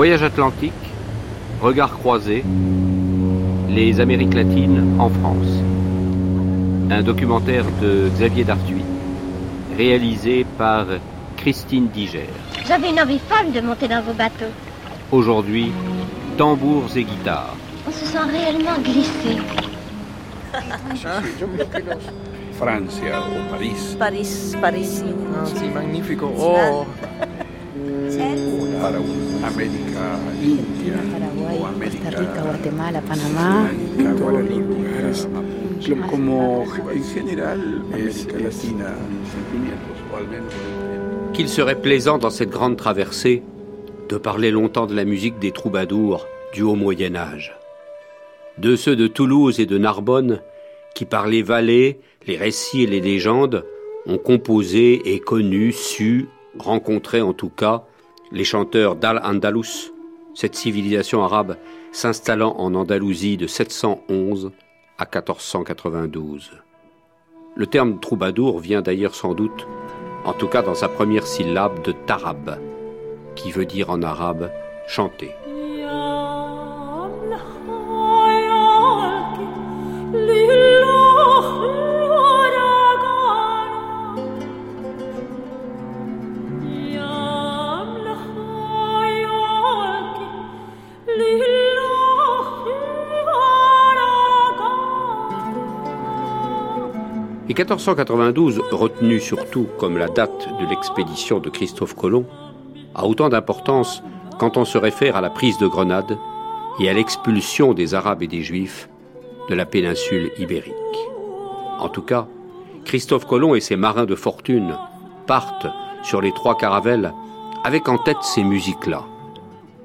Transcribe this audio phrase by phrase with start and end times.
[0.00, 0.72] Voyage atlantique,
[1.60, 2.42] regard croisé,
[3.68, 5.52] les Amériques latines en France.
[6.90, 8.82] Un documentaire de Xavier Dartuy,
[9.76, 10.86] réalisé par
[11.36, 12.30] Christine Diger.
[12.66, 14.54] J'avais une envie folle de monter dans vos bateaux.
[15.12, 15.70] Aujourd'hui,
[16.38, 17.54] tambours et guitares.
[17.86, 19.36] On se sent réellement glissé.
[22.52, 23.96] Francia o París.
[23.98, 25.04] París, París.
[25.04, 26.32] Ah, sí, magnífico.
[26.38, 26.86] Oh.
[28.80, 33.70] Para un América India Paraguay, o América Costa Rica, Guatemala, Panamá.
[33.96, 35.28] Blanca, todos los lugares.
[35.88, 38.94] Lo- Como en general América Latina,
[39.32, 40.52] sentimientos, o al menos
[41.32, 43.42] Qu'il serait plaisant dans cette grande traversée
[44.08, 47.56] de parler longtemps de la musique des troubadours du haut Moyen Âge.
[48.58, 50.40] De ceux de Toulouse et de Narbonne
[50.94, 53.64] qui par les vallées, les récits et les légendes
[54.06, 56.28] ont composé et connu, su,
[56.58, 57.84] rencontré en tout cas
[58.32, 59.92] les chanteurs d'Al-Andalus,
[60.34, 61.56] cette civilisation arabe
[61.92, 64.52] s'installant en Andalousie de 711
[64.98, 66.52] à 1492.
[67.56, 69.66] Le terme troubadour vient d'ailleurs sans doute,
[70.24, 72.58] en tout cas dans sa première syllabe, de tarab,
[73.34, 74.50] qui veut dire en arabe
[74.86, 75.32] chanter.
[97.50, 102.24] Et 1492, retenu surtout comme la date de l'expédition de Christophe Colomb,
[102.94, 104.04] a autant d'importance
[104.38, 106.16] quand on se réfère à la prise de Grenade
[106.78, 108.88] et à l'expulsion des Arabes et des Juifs
[109.48, 110.72] de la péninsule ibérique.
[111.80, 112.28] En tout cas,
[112.84, 114.76] Christophe Colomb et ses marins de fortune
[115.26, 115.66] partent
[116.04, 117.12] sur les trois caravelles
[117.64, 119.02] avec en tête ces musiques-là,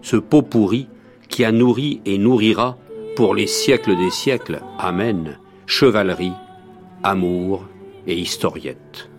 [0.03, 0.87] ce pot pourri
[1.29, 2.77] qui a nourri et nourrira
[3.15, 6.33] pour les siècles des siècles, Amen, chevalerie,
[7.05, 7.65] amour
[8.07, 9.09] et historiette.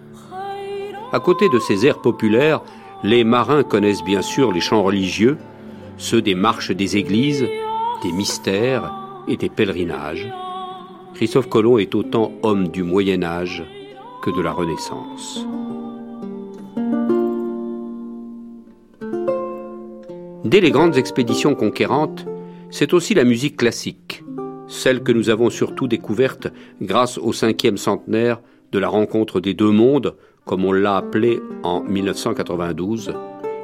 [1.13, 2.63] À côté de ces airs populaires,
[3.05, 5.39] les marins connaissent bien sûr les chants religieux,
[5.97, 7.47] ceux des marches des églises,
[8.03, 8.93] des mystères
[9.29, 10.29] et des pèlerinages.
[11.15, 13.65] Christophe Colomb est autant homme du Moyen Âge
[14.21, 15.47] que de la Renaissance.
[20.45, 22.27] Dès les grandes expéditions conquérantes,
[22.71, 24.25] c'est aussi la musique classique,
[24.69, 26.49] celle que nous avons surtout découverte
[26.81, 28.41] grâce au cinquième centenaire
[28.73, 33.15] de la rencontre des deux mondes, comme on l'a appelé en 1992,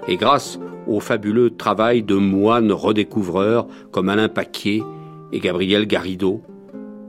[0.08, 4.82] et grâce au fabuleux travail de moines redécouvreurs comme Alain Paquier
[5.32, 6.42] et Gabriel Garrido,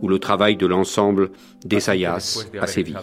[0.02, 1.32] ou le travail de l'ensemble
[1.66, 2.98] d'Essayas à Séville.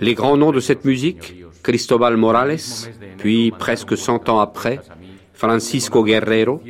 [0.00, 2.58] Les grands noms de cette musique, Cristobal Morales,
[3.16, 4.80] puis presque cent ans après,
[5.38, 6.60] Francisco Guerrero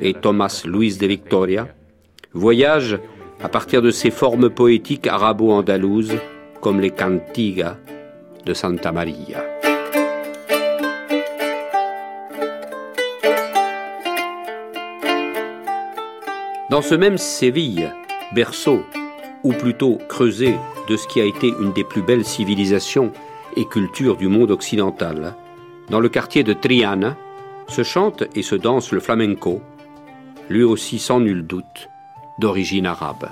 [0.00, 1.68] et Thomas Luis de Victoria,
[2.32, 2.98] voyagent
[3.42, 6.16] à partir de ces formes poétiques arabo-andalouses
[6.62, 7.76] comme les cantigas
[8.46, 9.44] de Santa Maria.
[16.70, 17.92] Dans ce même Séville,
[18.34, 18.80] berceau,
[19.42, 20.56] ou plutôt creuset
[20.88, 23.12] de ce qui a été une des plus belles civilisations
[23.54, 25.34] et cultures du monde occidental,
[25.90, 27.18] dans le quartier de Triana,
[27.72, 29.62] se chante et se danse le flamenco,
[30.50, 31.88] lui aussi sans nul doute
[32.38, 33.30] d'origine arabe.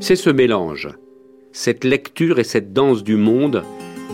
[0.00, 0.88] C'est ce mélange,
[1.52, 3.62] cette lecture et cette danse du monde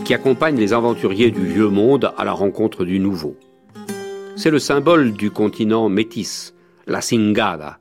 [0.05, 3.35] qui accompagnent les aventuriers du vieux monde à la rencontre du nouveau.
[4.35, 6.53] C'est le symbole du continent métis,
[6.85, 7.79] la Singada,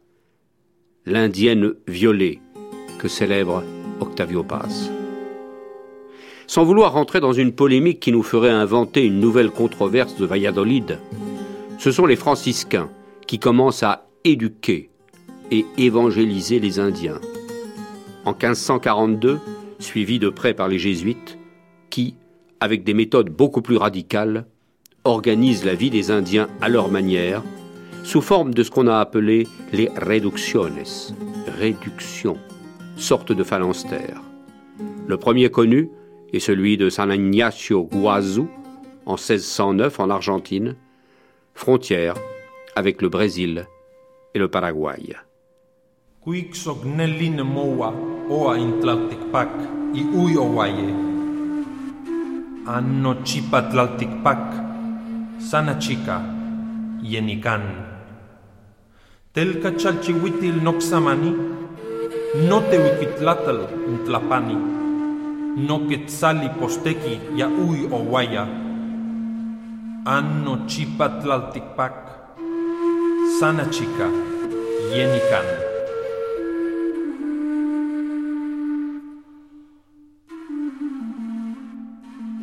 [1.07, 2.41] l'indienne violée
[2.99, 3.63] que célèbre
[4.01, 4.91] Octavio Paz.
[6.49, 10.99] Sans vouloir rentrer dans une polémique qui nous ferait inventer une nouvelle controverse de Valladolid,
[11.79, 12.91] ce sont les franciscains
[13.27, 14.91] qui commencent à éduquer
[15.53, 17.21] et évangéliser les Indiens.
[18.25, 19.39] En 1542,
[19.79, 21.39] suivis de près par les jésuites,
[21.89, 22.17] qui,
[22.59, 24.47] avec des méthodes beaucoup plus radicales,
[25.05, 27.43] organisent la vie des Indiens à leur manière,
[28.07, 31.13] sous forme de ce qu'on a appelé les reducciones,
[31.59, 32.39] réductions,
[32.97, 34.23] sorte de phalanstères.
[35.09, 35.91] Le premier connu
[36.33, 38.47] est celui de San Ignacio Guazú
[39.07, 40.77] en 1609 en Argentine,
[41.55, 42.15] frontière
[42.77, 43.67] avec le Brésil
[44.35, 45.17] et le Paraguay.
[46.25, 47.93] Quixoc nellin moa
[59.37, 61.31] Telka chalchiwitil noxamani,
[62.49, 63.59] no te wikitlatal
[63.93, 64.57] ntlapani,
[65.69, 68.47] no quetzali posteki ya uy owaya,
[70.07, 71.97] anno chipatlaltikpak,
[73.39, 74.09] sana chica,
[74.97, 75.47] yenikan.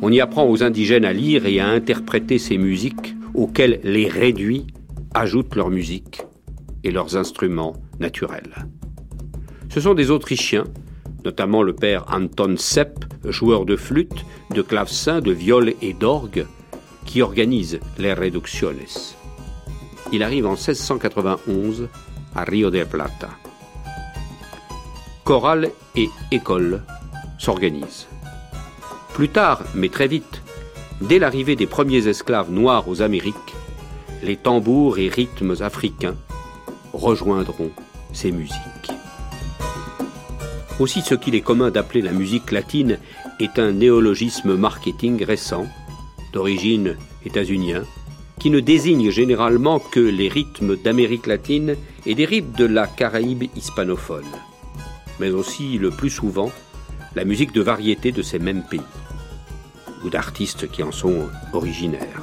[0.00, 4.68] On y apprend aux indigènes à lire et à interpréter ces musiques auxquelles les réduits
[5.12, 6.22] ajoutent leur musique
[6.84, 8.66] et leurs instruments naturels.
[9.70, 10.64] Ce sont des Autrichiens,
[11.24, 16.46] notamment le père Anton Sepp, joueur de flûte, de clavecin, de viol et d'orgue,
[17.04, 19.16] qui organisent les Reducciones.
[20.12, 21.88] Il arrive en 1691
[22.36, 23.30] à Rio de Plata.
[25.24, 26.82] Chorale et école
[27.38, 28.06] s'organisent.
[29.14, 30.42] Plus tard, mais très vite,
[31.00, 33.54] dès l'arrivée des premiers esclaves noirs aux Amériques,
[34.22, 36.16] les tambours et rythmes africains
[36.94, 37.70] rejoindront
[38.12, 38.54] ces musiques.
[40.80, 42.98] Aussi ce qu'il est commun d'appeler la musique latine
[43.38, 45.66] est un néologisme marketing récent,
[46.32, 47.84] d'origine états-unien,
[48.40, 51.76] qui ne désigne généralement que les rythmes d'Amérique latine
[52.06, 54.26] et des rythmes de la Caraïbe hispanophone,
[55.20, 56.50] mais aussi le plus souvent
[57.14, 58.80] la musique de variété de ces mêmes pays,
[60.04, 62.22] ou d'artistes qui en sont originaires.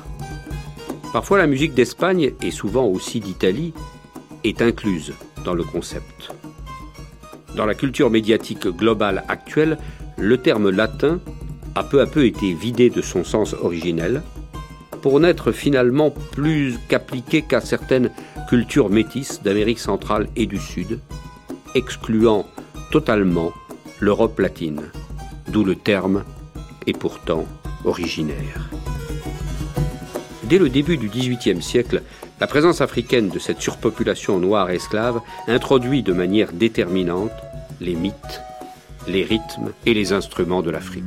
[1.13, 3.73] Parfois la musique d'Espagne, et souvent aussi d'Italie,
[4.43, 6.31] est incluse dans le concept.
[7.55, 9.77] Dans la culture médiatique globale actuelle,
[10.17, 11.19] le terme latin
[11.75, 14.21] a peu à peu été vidé de son sens originel,
[15.01, 18.11] pour n'être finalement plus qu'appliqué qu'à certaines
[18.47, 20.99] cultures métisses d'Amérique centrale et du Sud,
[21.73, 22.45] excluant
[22.91, 23.51] totalement
[23.99, 24.81] l'Europe latine,
[25.47, 26.23] d'où le terme
[26.87, 27.45] est pourtant
[27.85, 28.69] originaire.
[30.43, 32.03] Dès le début du XVIIIe siècle,
[32.41, 37.31] la présence africaine de cette surpopulation noire esclave introduit de manière déterminante
[37.79, 38.41] les mythes,
[39.07, 41.03] les rythmes et les instruments de l'Afrique.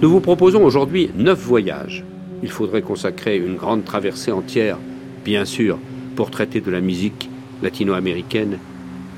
[0.00, 2.04] Nous vous proposons aujourd'hui neuf voyages.
[2.42, 4.78] Il faudrait consacrer une grande traversée entière,
[5.24, 5.78] bien sûr,
[6.16, 7.28] pour traiter de la musique
[7.62, 8.58] latino-américaine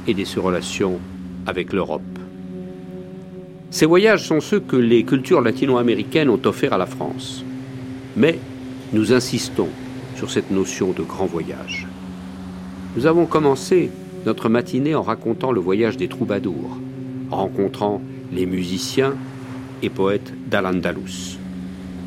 [0.06, 0.98] et de ses relations
[1.46, 2.02] avec l'Europe.
[3.70, 7.44] Ces voyages sont ceux que les cultures latino-américaines ont offerts à la France.
[8.16, 8.38] Mais
[8.92, 9.68] nous insistons
[10.16, 11.86] sur cette notion de grand voyage.
[12.96, 13.90] Nous avons commencé
[14.26, 16.78] notre matinée en racontant le voyage des troubadours,
[17.30, 18.02] rencontrant
[18.32, 19.14] les musiciens
[19.82, 21.39] et poète d'Al-Andalus.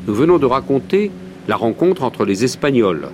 [0.06, 1.10] Nous venons de raconter
[1.48, 3.08] la rencontre entre les Espagnols,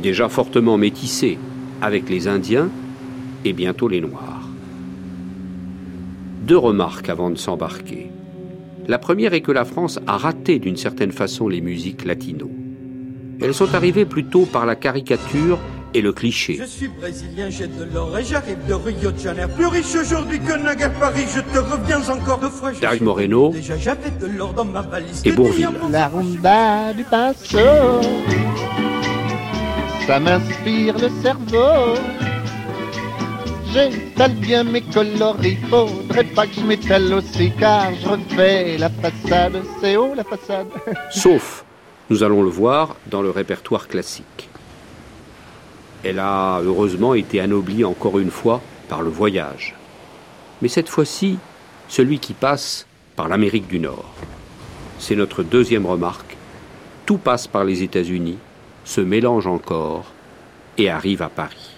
[0.00, 1.38] déjà fortement métissés,
[1.82, 2.70] avec les Indiens
[3.44, 4.48] et bientôt les Noirs.
[6.42, 8.10] Deux remarques avant de s'embarquer.
[8.86, 12.50] La première est que la France a raté d'une certaine façon les musiques latino.
[13.40, 15.58] Elles sont arrivées plutôt par la caricature
[15.94, 16.56] et le cliché.
[16.60, 19.50] Je suis brésilien, j'ai de l'or et j'arrive de Rio de Janeiro.
[19.56, 22.72] Plus riche aujourd'hui que naguère Paris, je te reviens encore deux fois.
[22.74, 25.22] suis- Moreno Déjà j'avais de l'or dans ma valise.
[25.24, 25.68] et Bourville.
[25.90, 27.58] La rumba du passo,
[30.06, 31.94] ça m'inspire le cerveau.
[33.72, 39.62] J'étale bien mes coloris, faudrait pas que je m'étale aussi car je refais la façade.
[39.80, 40.68] C'est haut la façade
[41.10, 41.64] sauf,
[42.08, 44.47] nous allons le voir, dans le répertoire classique.
[46.08, 49.74] Elle a heureusement été anoblie encore une fois par le voyage.
[50.62, 51.38] Mais cette fois-ci,
[51.86, 54.10] celui qui passe par l'Amérique du Nord.
[54.98, 56.38] C'est notre deuxième remarque.
[57.04, 58.38] Tout passe par les États-Unis,
[58.84, 60.06] se mélange encore
[60.78, 61.77] et arrive à Paris.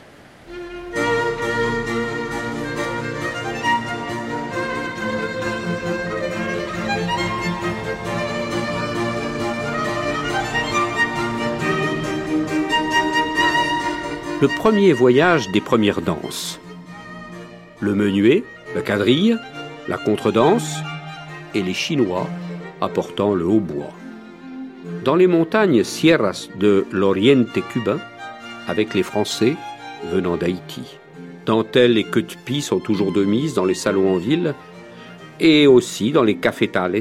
[14.41, 16.61] Le premier voyage des premières danses.
[17.79, 18.43] Le menuet,
[18.75, 19.37] la quadrille,
[19.87, 20.77] la contredanse
[21.55, 22.27] et les Chinois
[22.81, 23.93] apportant le hautbois.
[25.05, 27.99] Dans les montagnes Sierras de l'Oriente cubain,
[28.67, 29.57] avec les Français
[30.11, 30.97] venant d'Haïti.
[31.45, 34.55] Dentelles et queue de pie sont toujours de mise dans les salons en ville
[35.39, 37.01] et aussi dans les cafetales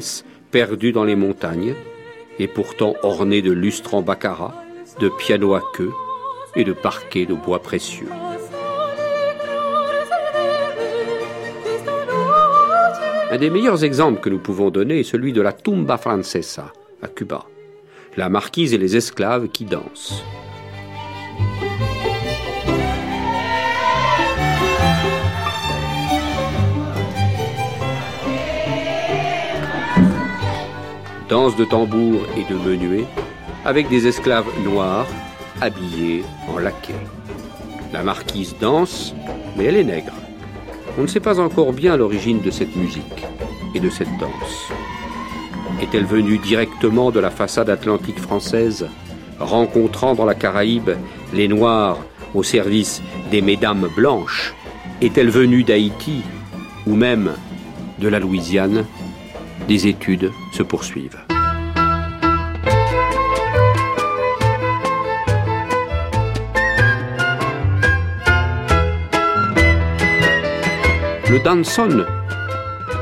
[0.52, 1.76] perdus dans les montagnes
[2.38, 4.62] et pourtant ornés de lustres en baccarat,
[5.00, 5.92] de pianos à queue
[6.56, 8.10] et de parquets de bois précieux.
[13.32, 17.08] Un des meilleurs exemples que nous pouvons donner est celui de la tumba francesa à
[17.08, 17.46] Cuba,
[18.18, 20.24] la marquise et les esclaves qui dansent.
[31.30, 33.06] Danse de tambour et de menuet,
[33.64, 35.06] avec des esclaves noirs
[35.62, 36.94] habillés en laquais.
[37.94, 39.16] La marquise danse,
[39.58, 40.14] mais elle est nègre.
[40.98, 43.26] On ne sait pas encore bien l'origine de cette musique
[43.74, 44.72] et de cette danse.
[45.82, 48.88] Est-elle venue directement de la façade atlantique française,
[49.40, 50.92] rencontrant dans la Caraïbe
[51.34, 52.00] les Noirs
[52.34, 53.02] au service
[53.32, 54.54] des Mesdames blanches?
[55.02, 56.22] Est-elle venue d'Haïti
[56.86, 57.32] ou même
[58.00, 58.86] de la Louisiane?
[59.68, 61.29] Des études se poursuivent.
[71.30, 72.08] Le danson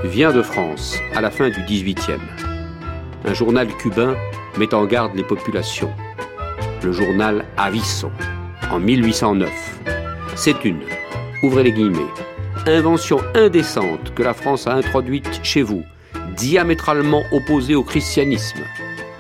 [0.03, 2.19] vient de France à la fin du XVIIIe.
[3.24, 4.17] Un journal cubain
[4.57, 5.93] met en garde les populations.
[6.84, 8.12] Le journal Aviso,
[8.69, 9.50] en 1809.
[10.36, 10.81] C'est une,
[11.41, 12.12] ouvrez les guillemets,
[12.65, 15.84] invention indécente que la France a introduite chez vous,
[16.36, 18.60] diamétralement opposée au christianisme.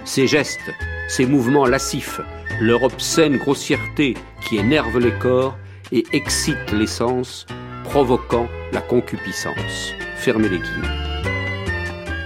[0.03, 0.73] Ces gestes,
[1.07, 2.19] ces mouvements lascifs,
[2.59, 5.57] leur obscène grossièreté qui énerve les corps
[5.93, 7.47] et excite les sens,
[7.87, 9.93] provoquant la concupiscence.
[10.17, 10.87] Fermez les guillemets.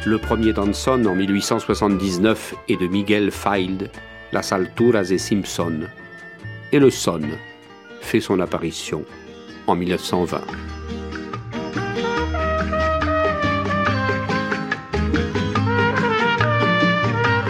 [0.08, 3.91] Le premier Danson en 1879 est de Miguel Field,
[4.32, 5.82] Las Alturas et Simpson.
[6.72, 7.22] Et le son
[8.01, 9.06] fait son apparition
[9.68, 10.41] en 1920.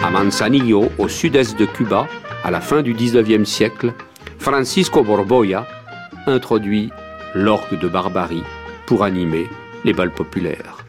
[0.03, 2.08] À Manzanillo, au sud-est de Cuba,
[2.44, 3.94] à la fin du 19e siècle,
[4.38, 5.65] Francisco Borboya
[6.27, 6.91] introduit
[7.33, 8.43] l'orgue de barbarie
[8.85, 9.47] pour animer
[9.83, 10.85] les balles populaires.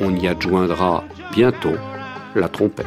[0.00, 1.76] On y adjoindra bientôt
[2.34, 2.86] la trompette.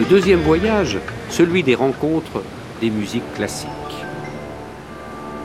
[0.00, 0.98] Deuxième voyage,
[1.30, 2.42] celui des rencontres
[2.80, 3.68] des musiques classiques.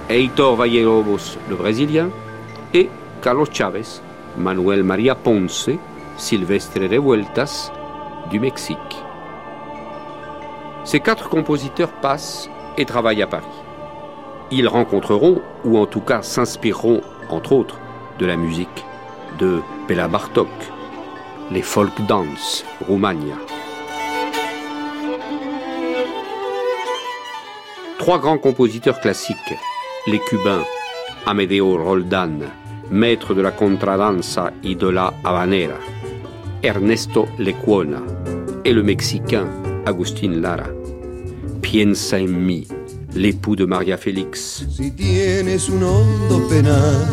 [0.09, 2.09] Heitor Vallerobos, le Brésilien,
[2.73, 2.89] et
[3.21, 4.01] Carlos Chávez,
[4.37, 5.69] Manuel María Ponce,
[6.17, 7.71] Silvestre Revueltas,
[8.29, 8.77] du Mexique.
[10.83, 13.45] Ces quatre compositeurs passent et travaillent à Paris.
[14.51, 17.79] Ils rencontreront, ou en tout cas s'inspireront, entre autres,
[18.19, 18.85] de la musique
[19.39, 20.47] de Bela Bartok,
[21.51, 23.35] les folk dance Roumania.
[28.07, 29.57] Trois grands compositeurs classiques,
[30.09, 30.63] les cubains
[31.25, 32.39] Amedeo Roldan,
[32.89, 35.77] maître de la contradanza y de la habanera,
[36.63, 38.01] Ernesto Lecuona,
[38.63, 39.49] et le Mexicain
[39.85, 40.69] Agustín Lara.
[41.61, 42.65] Piensa en mí,
[43.13, 44.65] l'époux de Maria Félix.
[44.69, 47.09] Si tienes un hondo penal,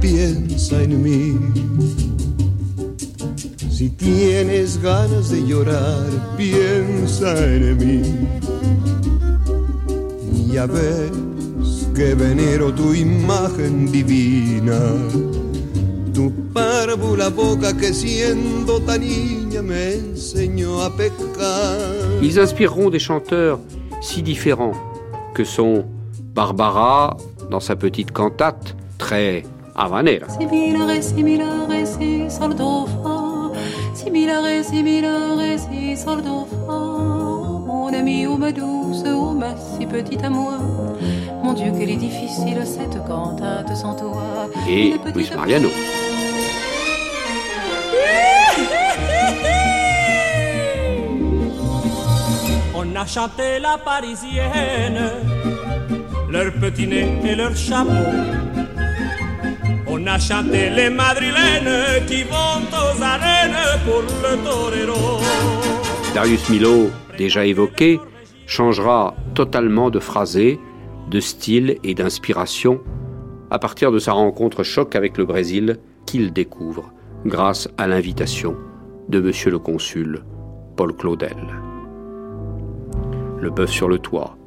[0.00, 1.38] piensa en mí.
[3.70, 6.06] Si tienes ganas de llorar,
[6.38, 8.02] piensa en mí
[10.52, 11.10] ya ves
[11.94, 14.80] que venero tu imagen divina,
[16.12, 22.22] tu párvula boca que siendo tan niña me enseñó a pecar.
[22.22, 23.58] Ils inspireront des chanteurs
[24.00, 24.74] si différents
[25.34, 25.84] que sont
[26.34, 27.16] Barbara
[27.50, 30.26] dans sa petite cantate très habanera.
[37.90, 40.58] Mon ami, ou ma douce, ou ma si petite à moi.
[41.42, 44.48] Mon Dieu, qu'elle est difficile cette cantate sans toi.
[44.68, 45.70] Et Luis Mariano.
[52.76, 55.10] On a chanté la parisienne,
[56.30, 57.90] leur petit nez et leur chapeau.
[59.88, 65.18] On a chanté les madrilènes qui vont aux arènes pour le torero.
[66.14, 68.00] Darius Milo, déjà évoqué,
[68.46, 70.58] changera totalement de phrasé,
[71.10, 72.80] de style et d'inspiration
[73.50, 76.94] à partir de sa rencontre choc avec le Brésil qu'il découvre
[77.26, 78.56] grâce à l'invitation
[79.10, 80.24] de monsieur le consul
[80.76, 81.36] Paul Claudel.
[83.38, 84.38] Le bœuf sur le toit,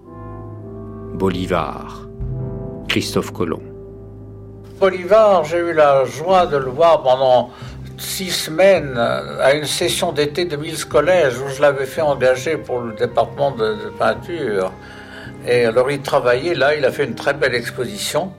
[1.14, 2.08] Bolivar,
[2.88, 3.62] Christophe Colomb.
[4.80, 7.52] Bolivar, j'ai eu la joie de le voir pendant
[7.98, 12.80] six semaines à une session d'été de Mills College où je l'avais fait engager pour
[12.80, 14.72] le département de, peinture.
[15.48, 18.34] Et alors il travaillait là, il a fait une très belle exposition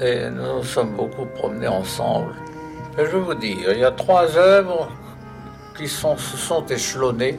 [0.00, 2.34] et nous nous sommes beaucoup promenés ensemble.
[2.98, 4.90] Et je vais vous dire, il y a trois œuvres
[5.76, 7.38] qui sont, se sont échelonnées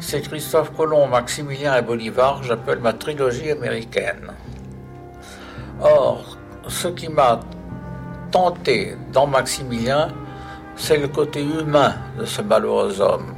[0.00, 4.32] c'est Christophe Colomb, Maximilien et Bolivar, j'appelle ma trilogie américaine.
[5.80, 6.36] Or,
[6.68, 7.40] ce qui m'a
[8.30, 10.08] tenté dans Maximilien,
[10.76, 13.34] c'est le côté humain de ce malheureux homme.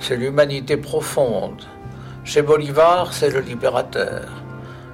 [0.00, 1.62] C'est l'humanité profonde.
[2.24, 4.28] Chez Bolivar, c'est le libérateur.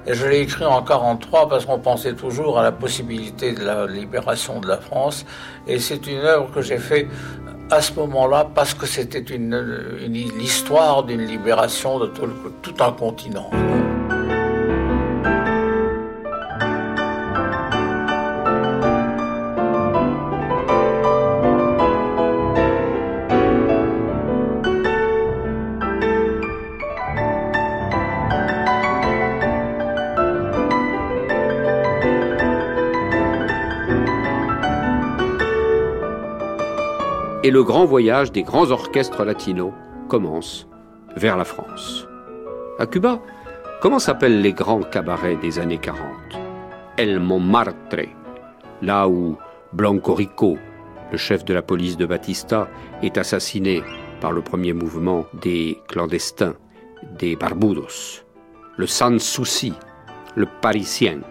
[0.07, 3.85] Et je l'ai écrit en 1943 parce qu'on pensait toujours à la possibilité de la
[3.85, 5.25] libération de la France.
[5.67, 7.07] Et c'est une œuvre que j'ai faite
[7.69, 13.51] à ce moment-là parce que c'était l'histoire d'une libération de tout un continent.
[37.49, 39.73] Et le grand voyage des grands orchestres latinos
[40.07, 40.67] commence
[41.15, 42.07] vers la France.
[42.77, 43.23] À Cuba,
[43.81, 45.99] comment s'appellent les grands cabarets des années 40
[46.97, 48.05] El Montmartre,
[48.83, 49.35] là où
[49.73, 50.59] Blanco Rico,
[51.11, 52.67] le chef de la police de Batista,
[53.01, 53.81] est assassiné
[54.21, 56.53] par le premier mouvement des clandestins,
[57.17, 58.25] des Barbudos,
[58.77, 59.73] le Sans Souci,
[60.35, 61.21] le Parisien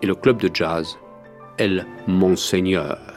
[0.00, 0.96] et le club de jazz
[1.58, 3.15] El Monseigneur.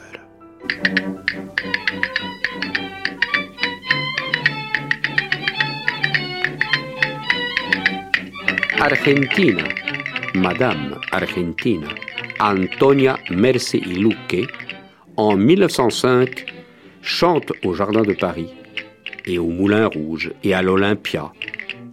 [8.80, 9.62] Argentina,
[10.34, 11.86] Madame Argentina,
[12.40, 14.48] Antonia Merce y Luque,
[15.16, 16.46] en 1905,
[17.02, 18.54] chante au Jardin de Paris
[19.26, 21.32] et au Moulin Rouge et à l'Olympia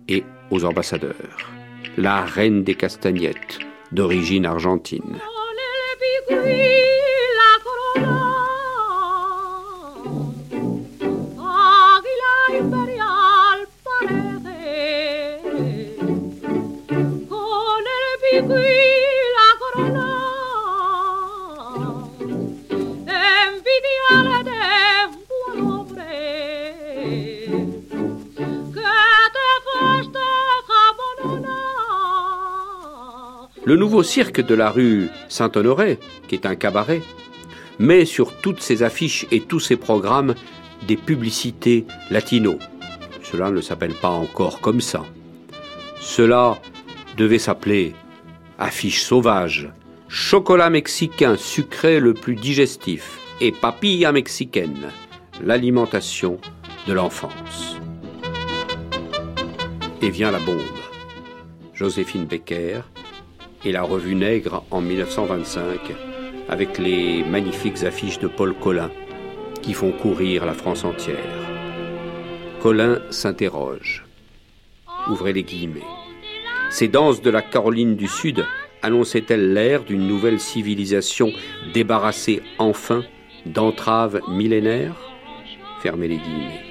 [0.08, 1.52] et aux ambassadeurs.
[1.98, 3.60] La reine des castagnettes,
[3.92, 5.18] d'origine argentine.
[33.78, 37.02] Nouveau cirque de la rue Saint-Honoré, qui est un cabaret,
[37.80, 40.36] met sur toutes ses affiches et tous ses programmes
[40.88, 42.58] des publicités latino.
[43.24, 45.06] Cela ne s'appelle pas encore comme ça.
[46.00, 46.60] Cela
[47.18, 47.94] devait s'appeler
[48.60, 49.70] affiche sauvage,
[50.08, 54.88] chocolat mexicain sucré le plus digestif et papilla mexicaine,
[55.44, 56.40] l'alimentation
[56.88, 57.78] de l'enfance.
[60.02, 60.62] Et vient la bombe.
[61.74, 62.82] Joséphine Becker,
[63.66, 65.80] et la revue Nègre en 1925
[66.50, 68.92] avec les magnifiques affiches de Paul Collin
[69.62, 71.18] qui font courir la France entière.
[72.62, 74.06] Collin s'interroge.
[75.10, 75.82] Ouvrez les guillemets.
[76.70, 78.46] Ces danses de la Caroline du Sud
[78.82, 81.32] annonçaient-elles l'ère d'une nouvelle civilisation
[81.74, 83.04] débarrassée enfin
[83.46, 84.96] d'entraves millénaires?
[85.82, 86.64] Fermez les guillemets.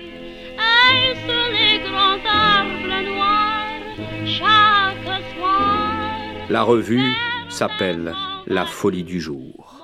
[6.49, 7.13] La revue
[7.49, 8.15] s'appelle
[8.47, 9.83] La folie du jour.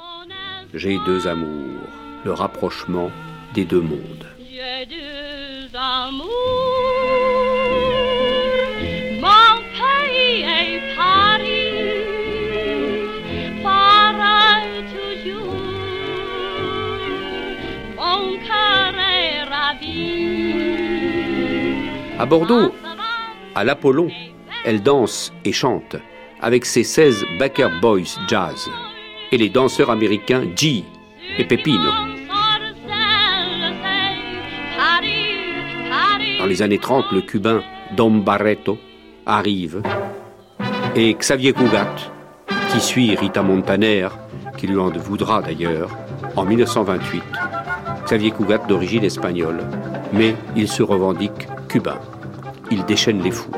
[0.72, 1.80] J'ai deux amours,
[2.24, 3.10] le rapprochement
[3.52, 4.28] des deux mondes.
[22.20, 22.72] À Bordeaux,
[23.56, 24.10] à l'Apollon,
[24.64, 25.96] elle danse et chante
[26.42, 28.68] avec ses 16 Baker Boys Jazz
[29.30, 30.84] et les danseurs américains G
[31.38, 31.90] et Pepino.
[36.38, 37.62] Dans les années 30, le cubain
[37.96, 38.76] Dom Barreto
[39.24, 39.82] arrive
[40.96, 41.94] et Xavier Cugat,
[42.72, 44.08] qui suit Rita Montaner,
[44.58, 45.96] qui lui en voudra d'ailleurs,
[46.34, 47.22] en 1928.
[48.04, 49.60] Xavier Cugat d'origine espagnole,
[50.12, 52.00] mais il se revendique cubain.
[52.70, 53.52] Il déchaîne les foules.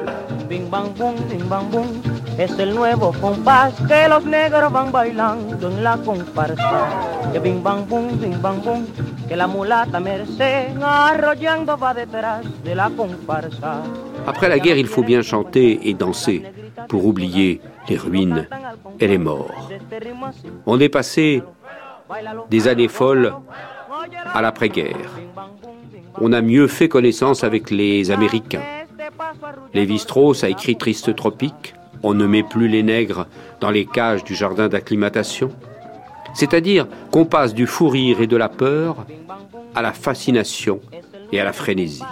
[14.26, 16.42] Après la guerre, il faut bien chanter et danser
[16.88, 18.48] pour oublier les ruines
[18.98, 19.70] et les morts.
[20.66, 21.42] On est passé
[22.50, 23.32] des années folles
[24.32, 25.10] à l'après-guerre.
[26.20, 28.62] On a mieux fait connaissance avec les Américains.
[29.72, 33.26] Lévi-Strauss a écrit Triste Tropique on ne met plus les nègres
[33.60, 35.50] dans les cages du jardin d'acclimatation
[36.34, 39.06] C'est-à-dire qu'on passe du fou rire et de la peur
[39.74, 40.80] à la fascination
[41.32, 42.04] et à la frénésie.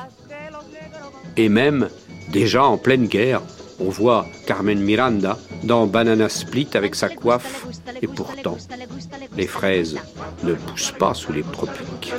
[1.37, 1.89] Et même,
[2.33, 3.43] déjà en pleine guerre,
[3.83, 7.67] on voit Carmen Miranda dans Banana Split avec sa coiffe,
[8.01, 8.57] et pourtant,
[9.37, 9.99] les fraises
[10.45, 12.13] ne poussent pas sous les tropiques.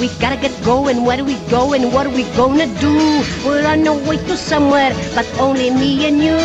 [0.00, 3.22] We gotta get going, where do we go and what are we gonna do?
[3.46, 6.36] We're on our way to somewhere, but only me and you.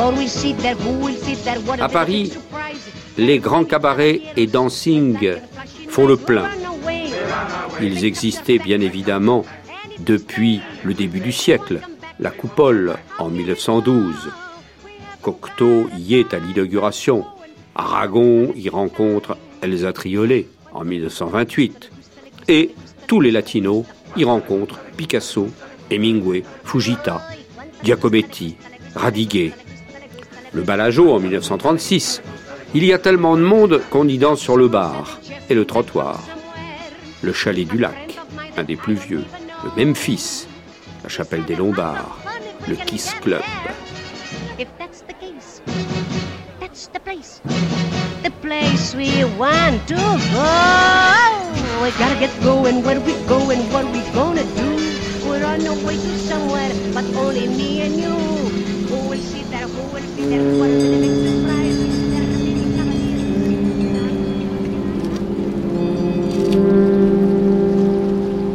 [0.00, 2.32] Or we sit there, who will sit there, what a À Paris,
[3.16, 5.16] les grands cabarets et dancing
[5.92, 6.48] font le plein.
[7.82, 9.44] Ils existaient bien évidemment
[9.98, 11.80] depuis le début du siècle.
[12.18, 14.30] La Coupole en 1912.
[15.20, 17.26] Cocteau y est à l'inauguration.
[17.74, 21.90] Aragon y rencontre Elsa Triolet en 1928.
[22.48, 22.74] Et
[23.06, 23.84] tous les latinos
[24.16, 25.48] y rencontrent Picasso,
[25.90, 27.20] Hemingway, Fujita,
[27.84, 28.56] Giacometti,
[28.94, 29.52] Radiguet.
[30.54, 32.22] Le Balajo en 1936.
[32.74, 36.18] Il y a tellement de monde qu'on y danse sur le bar et le trottoir.
[37.20, 38.18] Le chalet du lac,
[38.56, 39.24] un des plus vieux.
[39.62, 40.46] Le Memphis,
[41.02, 42.16] la chapelle des Lombards,
[42.66, 43.42] le Kiss Club.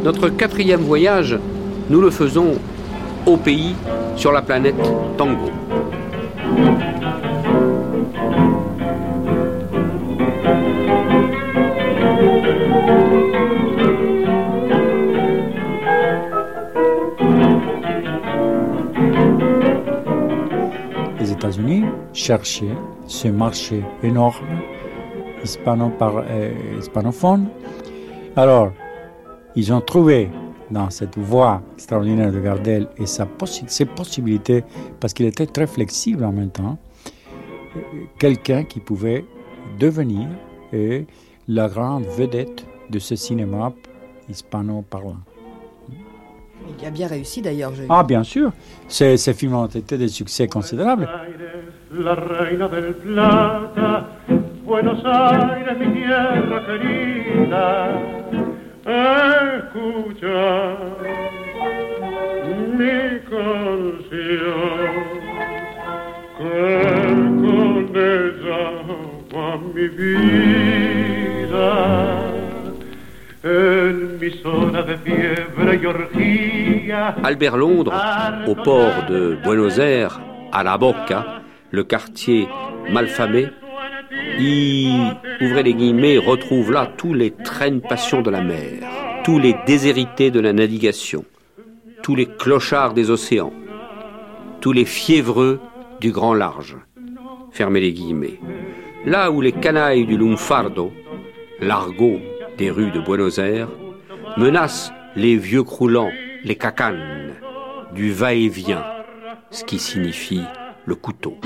[0.04, 1.38] Notre quatrième voyage,
[1.90, 2.54] nous le faisons
[3.26, 3.74] au pays
[4.16, 4.74] sur la planète
[5.16, 5.50] Tango.
[21.20, 22.66] Les États-Unis cherchaient
[23.06, 24.34] ce marché énorme
[25.42, 27.48] euh, hispanophone.
[28.38, 28.70] Alors,
[29.56, 30.30] ils ont trouvé
[30.70, 34.62] dans cette voie extraordinaire de Gardel et sa possi- ses possibilités,
[35.00, 36.78] parce qu'il était très flexible en même temps,
[37.74, 37.80] euh,
[38.16, 39.24] quelqu'un qui pouvait
[39.80, 40.28] devenir
[40.72, 41.02] euh,
[41.48, 43.72] la grande vedette de ce cinéma
[44.28, 45.16] hispano-parlant.
[46.78, 47.72] Il a bien réussi d'ailleurs.
[47.88, 48.52] Ah, bien sûr,
[48.86, 51.08] ces, ces films ont été des succès considérables.
[51.90, 54.06] La reina del plata,
[54.68, 57.88] Buenos Aires, mi tierra querida,
[59.56, 60.76] escucha
[62.76, 64.02] mi canción,
[66.36, 66.82] que
[67.40, 68.62] con ella
[69.34, 71.68] va mi vida,
[73.42, 77.16] en mis horas de fiebre y orgía.
[77.22, 77.98] Albert Londres,
[78.46, 80.20] au port de Buenos Aires,
[80.52, 82.46] à La Boca, le quartier
[82.90, 83.50] malfamé,
[84.38, 84.90] y,
[85.40, 88.82] ouvrez les guillemets, retrouve là tous les traînes passions de la mer,
[89.24, 91.24] tous les déshérités de la navigation,
[92.02, 93.52] tous les clochards des océans,
[94.60, 95.60] tous les fiévreux
[96.00, 96.76] du grand large.
[97.50, 98.38] Fermez les guillemets.
[99.04, 100.92] Là où les canailles du lunfardo,
[101.60, 102.20] l'argot
[102.56, 103.68] des rues de Buenos Aires,
[104.36, 106.12] menacent les vieux croulants,
[106.44, 107.34] les cacanes,
[107.94, 108.84] du va-et-vient,
[109.50, 110.42] ce qui signifie
[110.84, 111.38] le couteau.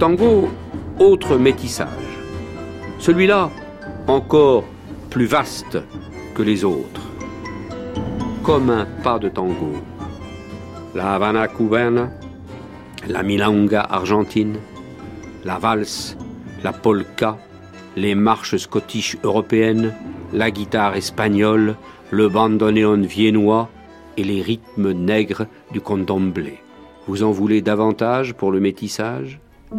[0.00, 0.48] Tango,
[0.98, 1.88] autre métissage.
[2.98, 3.50] Celui-là,
[4.06, 4.64] encore
[5.10, 5.76] plus vaste
[6.34, 7.02] que les autres.
[8.42, 9.74] Comme un pas de tango.
[10.94, 12.10] La Havana cubaine,
[13.08, 14.56] la milonga argentine,
[15.44, 16.16] la valse,
[16.64, 17.36] la polka,
[17.94, 19.92] les marches scottish européennes,
[20.32, 21.76] la guitare espagnole,
[22.10, 23.68] le bandoneon viennois
[24.16, 26.58] et les rythmes nègres du candomblé.
[27.06, 29.40] Vous en voulez davantage pour le métissage?
[29.72, 29.76] La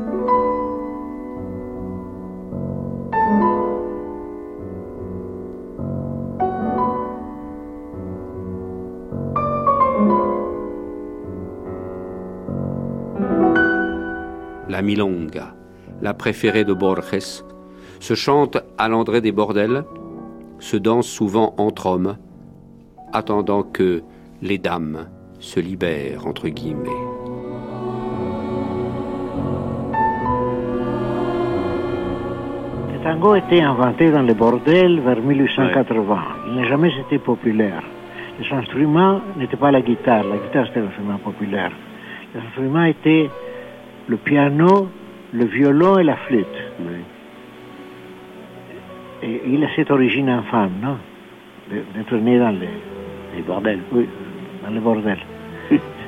[14.82, 15.54] milonga,
[16.02, 17.44] la préférée de Borges,
[18.00, 19.84] se chante à l'André des Bordels,
[20.60, 22.18] se danse souvent entre hommes,
[23.12, 24.02] attendant que
[24.42, 27.21] les dames se libèrent, entre guillemets.
[33.04, 36.24] Tango a été inventé dans les bordels vers 1880.
[36.48, 37.84] Il n'a jamais été populaire.
[38.40, 40.24] Les instruments n'étaient pas la guitare.
[40.24, 41.72] La guitare, c'était l'instrument populaire.
[42.34, 43.30] Les instruments étaient
[44.08, 44.90] le piano,
[45.34, 46.48] le violon et la flûte.
[49.24, 50.98] Et il a cette origine infâme, non?
[51.70, 52.70] D'être né dans les,
[53.36, 53.80] les bordels.
[53.92, 54.08] Oui,
[54.64, 55.20] dans les bordels.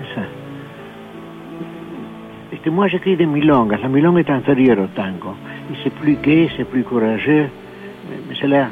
[2.65, 3.77] Et moi, j'écris des milongas.
[3.81, 5.35] La milonga est inférieure au tango.
[5.83, 7.49] C'est plus gai, c'est plus courageux.
[8.09, 8.69] Mais, cela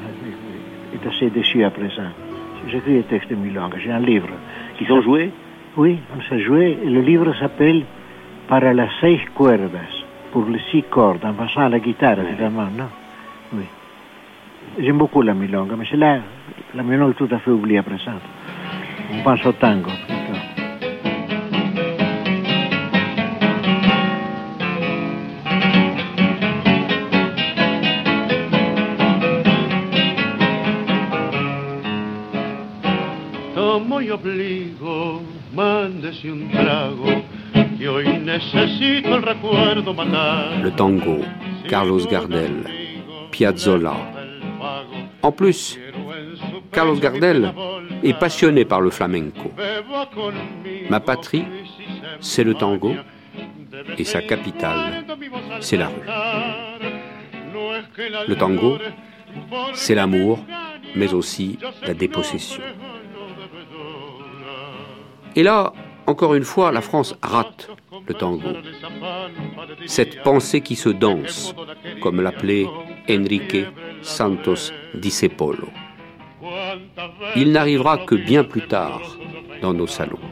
[0.93, 2.11] est assez déçu à présent.
[2.69, 3.77] J'écris des textes de milonga.
[3.83, 4.29] J'ai un livre.
[4.79, 5.31] Ils ont joué?
[5.77, 6.77] Oui, on s'est joué.
[6.85, 7.83] Le livre s'appelle
[8.47, 10.01] Para las seis cuerdas.
[10.31, 12.87] Pour les six cordes, en passant à la guitare, évidemment, non?
[13.53, 13.65] Oui.
[14.79, 16.19] J'aime beaucoup la milonga, mais c'est là,
[16.73, 18.13] la milonga est tout à fait oubliée à présent.
[19.13, 19.89] On pense au tango,
[40.63, 41.19] Le tango,
[41.67, 42.63] Carlos Gardel,
[43.31, 43.95] Piazzolla.
[45.21, 45.79] En plus,
[46.71, 47.53] Carlos Gardel
[48.03, 49.51] est passionné par le flamenco.
[50.89, 51.45] Ma patrie,
[52.19, 52.95] c'est le tango
[53.97, 55.05] et sa capitale,
[55.59, 56.07] c'est la rue.
[58.27, 58.77] Le tango,
[59.73, 60.39] c'est l'amour,
[60.95, 62.61] mais aussi la dépossession.
[65.35, 65.71] Et là,
[66.11, 67.69] encore une fois, la France rate
[68.05, 68.53] le tango.
[69.85, 71.55] Cette pensée qui se danse,
[72.01, 72.67] comme l'appelait
[73.09, 73.65] Enrique
[74.01, 75.69] Santos Discepolo.
[77.35, 79.01] Il n'arrivera que bien plus tard
[79.61, 80.30] dans nos salons.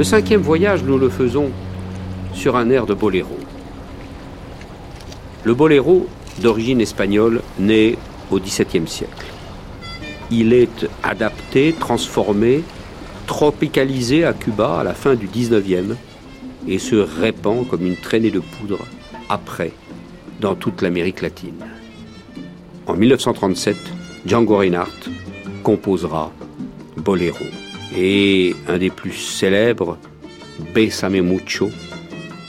[0.00, 1.50] Le cinquième voyage, nous le faisons
[2.32, 3.36] sur un air de boléro.
[5.44, 6.06] Le boléro,
[6.40, 7.98] d'origine espagnole, naît
[8.30, 9.26] au XVIIe siècle.
[10.30, 12.62] Il est adapté, transformé,
[13.26, 15.94] tropicalisé à Cuba à la fin du XIXe
[16.66, 18.78] et se répand comme une traînée de poudre
[19.28, 19.72] après
[20.40, 21.62] dans toute l'Amérique latine.
[22.86, 23.76] En 1937,
[24.24, 25.10] Django Reinhardt
[25.62, 26.32] composera
[26.96, 27.44] Boléro.
[27.96, 29.98] Et un des plus célèbres,
[30.74, 31.70] Bésame Mucho,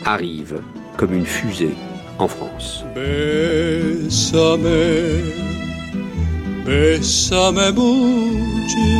[0.05, 0.61] arrive
[0.97, 1.73] comme une fusée
[2.19, 2.83] en France.
[2.93, 4.63] Bésame,
[6.65, 8.91] bésame mucho,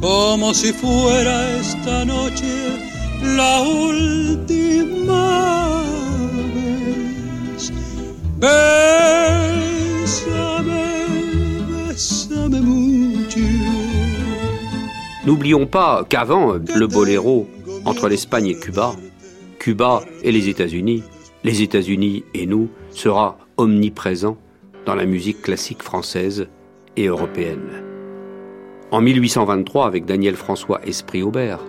[0.00, 2.42] como si fuera esta noche
[3.22, 5.22] la última
[7.56, 7.70] vez.
[8.38, 9.62] Bésame,
[15.24, 17.46] N'oublions pas qu'avant le boléro,
[17.84, 18.90] entre l'Espagne et Cuba,
[19.60, 21.04] Cuba et les États-Unis,
[21.44, 24.36] les États-Unis et nous, sera omniprésent
[24.84, 26.48] dans la musique classique française
[26.96, 27.84] et européenne.
[28.90, 31.60] En 1823 avec Daniel François Esprit Aubert,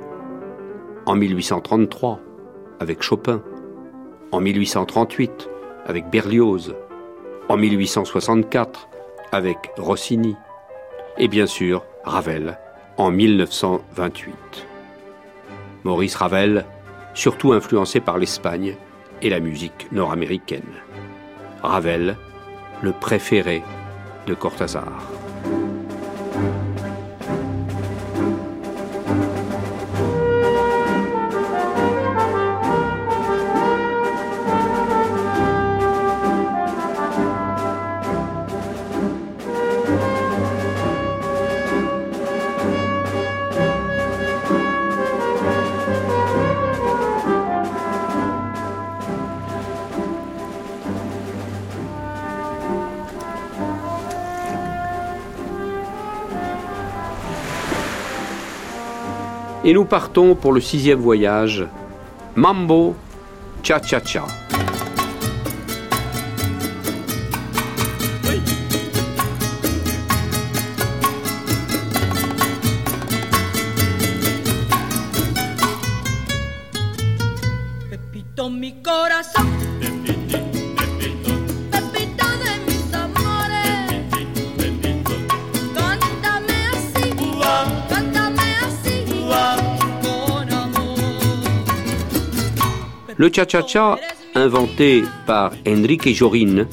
[1.06, 2.20] en 1833
[2.80, 3.44] avec Chopin,
[4.32, 5.48] en 1838
[5.86, 6.74] avec Berlioz,
[7.50, 8.90] en 1864
[9.32, 10.36] avec Rossini,
[11.20, 12.58] et bien sûr Ravel
[12.98, 14.34] en 1928.
[15.84, 16.66] Maurice Ravel,
[17.14, 18.76] surtout influencé par l'Espagne
[19.22, 20.62] et la musique nord-américaine.
[21.62, 22.18] Ravel,
[22.82, 23.64] le préféré
[24.28, 25.23] de Cortázar.
[59.74, 61.66] Et nous partons pour le sixième voyage,
[62.36, 62.94] Mambo
[63.64, 64.24] Cha Cha Cha.
[93.18, 93.98] Le cha-cha-cha,
[94.36, 96.66] inventé par Enrique Jorin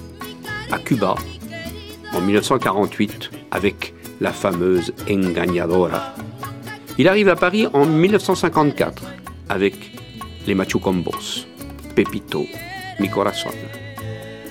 [0.71, 1.15] à Cuba
[2.15, 6.15] en 1948 avec la fameuse Engañadora.
[6.99, 9.03] Il arrive à Paris en 1954
[9.49, 9.75] avec
[10.47, 11.47] les Machucombos,
[11.95, 12.47] Pepito,
[12.99, 13.11] Mi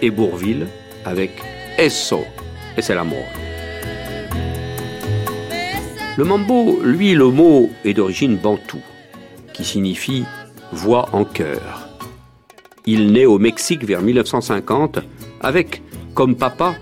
[0.02, 0.68] et Bourville
[1.06, 1.32] avec
[1.78, 2.24] Eso
[2.78, 3.26] es el amor.
[6.18, 8.82] Le mambo, lui, le mot est d'origine bantou.
[9.60, 10.24] qui signifie
[10.72, 11.79] voix en chœur.
[12.86, 15.00] Il naît au Mexique vers 1950
[15.42, 15.82] avec,
[16.14, 16.76] comme papa,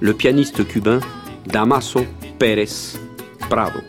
[0.00, 1.00] le pianiste cubain
[1.46, 2.04] Damaso
[2.38, 2.98] Pérez
[3.48, 3.80] Prado.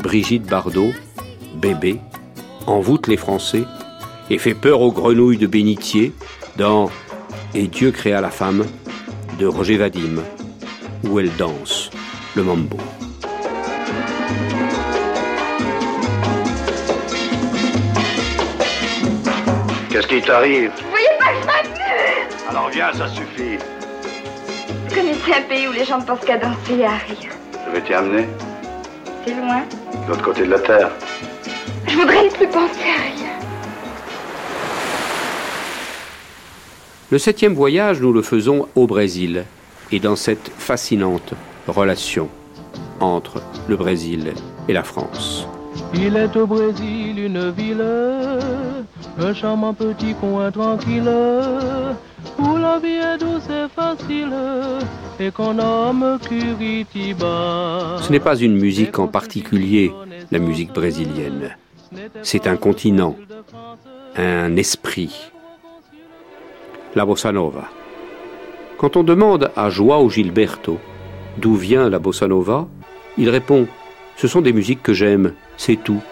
[0.00, 0.92] Brigitte Bardot,
[1.54, 1.98] bébé,
[2.66, 3.64] envoûte les Français
[4.30, 6.12] et fait peur aux grenouilles de bénitier
[6.56, 6.90] dans
[7.54, 8.64] Et Dieu créa la femme
[9.38, 10.22] de Roger Vadim,
[11.04, 11.90] où elle danse
[12.34, 12.78] le mambo.
[19.96, 23.56] Qu'est-ce qui t'arrive Vous voyez pas que je m'amuse Alors viens, ça suffit.
[24.68, 27.32] Vous connaissez un pays où les gens ne pensent qu'à danser et à rire.
[27.66, 28.28] Je vais t'y amener,
[29.26, 29.62] C'est loin.
[30.04, 30.90] de l'autre côté de la terre.
[31.88, 33.32] Je voudrais ne plus penser à rien.
[37.10, 39.44] Le septième voyage, nous le faisons au Brésil
[39.92, 41.32] et dans cette fascinante
[41.68, 42.28] relation
[43.00, 44.34] entre le Brésil
[44.68, 45.48] et la France.
[45.94, 47.82] Il est au Brésil une ville,
[58.00, 59.92] Ce n'est pas une musique en particulier,
[60.30, 61.56] la musique brésilienne.
[62.22, 63.16] C'est un continent,
[64.16, 65.30] un esprit.
[66.94, 67.68] La bossa nova.
[68.78, 70.78] Quand on demande à Joao Gilberto
[71.38, 72.66] d'où vient la bossa nova,
[73.18, 73.66] il répond
[74.16, 76.02] Ce sont des musiques que j'aime, c'est tout.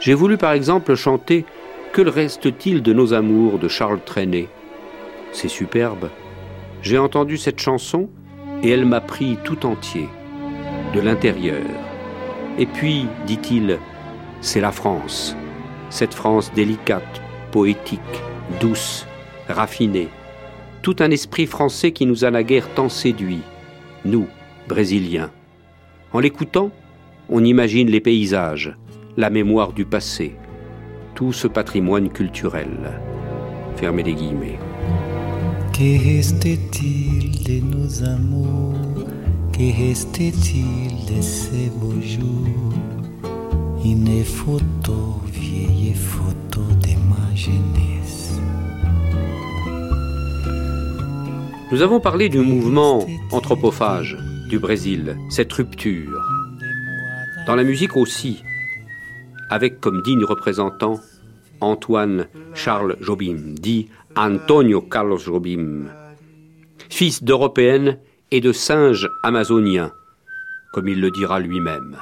[0.00, 1.44] J'ai voulu par exemple chanter
[1.92, 4.48] Que reste-t-il de nos amours de Charles Trenet?
[5.32, 6.10] C'est superbe.
[6.82, 8.08] J'ai entendu cette chanson
[8.62, 10.08] et elle m'a pris tout entier,
[10.94, 11.64] de l'intérieur.
[12.58, 13.78] Et puis, dit-il,
[14.40, 15.36] c'est la France,
[15.90, 18.00] cette France délicate, poétique,
[18.60, 19.06] douce,
[19.48, 20.08] raffinée,
[20.82, 23.42] tout un esprit français qui nous a naguère tant séduits,
[24.04, 24.26] nous,
[24.68, 25.30] Brésiliens.
[26.12, 26.70] En l'écoutant,
[27.28, 28.76] on imagine les paysages,
[29.16, 30.36] la mémoire du passé,
[31.18, 32.92] tout ce patrimoine culturel.
[33.74, 34.56] Fermez les guillemets.
[35.72, 39.04] Que reste-t-il de nos amours?
[39.52, 42.72] Que reste-t-il de ces beaux jours?
[43.84, 48.38] Une photo, vieille photo de ma jeunesse.
[51.72, 54.16] Nous avons parlé du mouvement anthropophage
[54.48, 56.22] du Brésil, cette rupture.
[57.48, 58.44] Dans la musique aussi,
[59.50, 61.00] avec comme digne représentant
[61.60, 65.86] Antoine Charles Jobim, dit Antonio Carlos Jobim,
[66.88, 67.98] fils d'Européenne
[68.30, 69.92] et de singes amazoniens,
[70.72, 71.96] comme il le dira lui-même.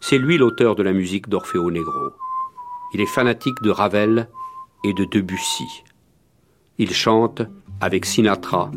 [0.00, 2.12] C'est lui l'auteur de la musique d'Orfeo Negro.
[2.94, 4.28] Il est fanatique de Ravel
[4.84, 5.84] et de Debussy.
[6.78, 7.42] Il chante
[7.80, 8.70] avec Sinatra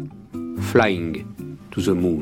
[0.59, 1.25] Flying
[1.71, 2.21] to the Moon.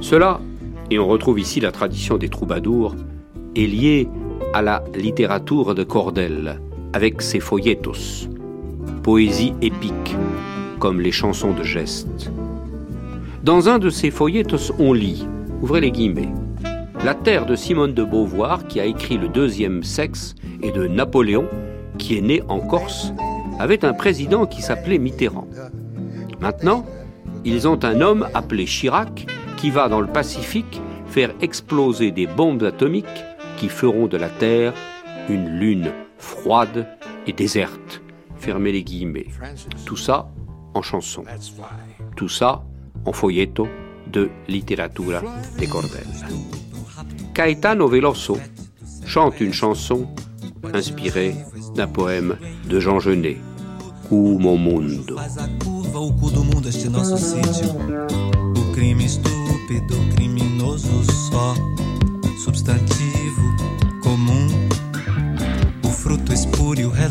[0.00, 0.40] Cela,
[0.90, 2.96] et on retrouve ici la tradition des troubadours,
[3.54, 4.08] est lié
[4.52, 6.60] à la littérature de Cordel,
[6.92, 8.26] avec ses folletos,
[9.04, 10.16] poésie épique,
[10.80, 12.32] comme les chansons de geste.
[13.44, 15.26] Dans un de ces folletos, on lit,
[15.62, 16.32] ouvrez les guillemets,
[17.04, 21.46] La terre de Simone de Beauvoir, qui a écrit le deuxième sexe, et de Napoléon,
[21.96, 23.12] qui est né en Corse,
[23.58, 25.48] avait un président qui s'appelait Mitterrand.
[26.40, 26.84] Maintenant,
[27.44, 32.62] ils ont un homme appelé Chirac qui va dans le Pacifique faire exploser des bombes
[32.62, 33.06] atomiques
[33.56, 34.74] qui feront de la Terre
[35.28, 36.86] une lune froide
[37.26, 38.02] et déserte.
[38.36, 39.26] Fermez les guillemets.
[39.84, 40.30] Tout ça
[40.74, 41.24] en chanson.
[42.16, 42.62] Tout ça
[43.04, 43.68] en folletto
[44.10, 45.22] de littérature
[45.58, 46.06] de Cordel.
[47.34, 48.38] Caetano Veloso
[49.06, 50.08] chante une chanson
[50.74, 51.34] inspirée
[51.74, 52.36] d'un poème
[52.68, 53.38] de Jean Genet,
[54.08, 55.16] Como Mundo.
[62.44, 63.42] Substantivo
[64.02, 64.48] comum.
[65.84, 67.06] O fruto espúrio é